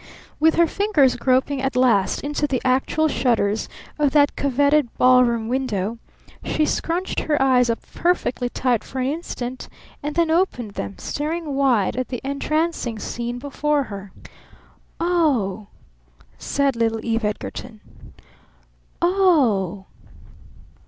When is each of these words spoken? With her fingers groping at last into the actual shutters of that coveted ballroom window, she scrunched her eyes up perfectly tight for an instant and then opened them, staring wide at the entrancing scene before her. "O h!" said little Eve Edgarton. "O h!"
With 0.39 0.55
her 0.55 0.65
fingers 0.65 1.15
groping 1.15 1.61
at 1.61 1.75
last 1.75 2.21
into 2.23 2.47
the 2.47 2.59
actual 2.65 3.07
shutters 3.07 3.69
of 3.99 4.13
that 4.13 4.35
coveted 4.35 4.91
ballroom 4.97 5.47
window, 5.47 5.99
she 6.43 6.65
scrunched 6.65 7.19
her 7.19 7.39
eyes 7.39 7.69
up 7.69 7.77
perfectly 7.93 8.49
tight 8.49 8.83
for 8.83 8.99
an 8.99 9.05
instant 9.11 9.69
and 10.01 10.15
then 10.15 10.31
opened 10.31 10.71
them, 10.71 10.97
staring 10.97 11.53
wide 11.53 11.95
at 11.95 12.07
the 12.07 12.19
entrancing 12.23 12.97
scene 12.97 13.37
before 13.37 13.83
her. 13.83 14.11
"O 14.99 15.67
h!" 15.69 16.25
said 16.39 16.75
little 16.75 17.05
Eve 17.05 17.23
Edgarton. 17.23 17.81
"O 19.03 19.85
h!" 19.87 20.09